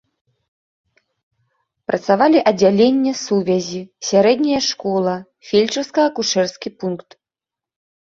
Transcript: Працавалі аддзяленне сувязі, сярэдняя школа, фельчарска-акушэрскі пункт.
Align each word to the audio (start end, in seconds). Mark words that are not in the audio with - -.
Працавалі 1.91 2.39
аддзяленне 2.53 3.13
сувязі, 3.25 3.81
сярэдняя 4.11 4.61
школа, 4.71 5.15
фельчарска-акушэрскі 5.51 6.69
пункт. 6.83 7.09